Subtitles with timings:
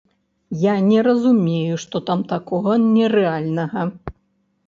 [0.61, 3.81] Я не разумею, што там такога нерэальнага!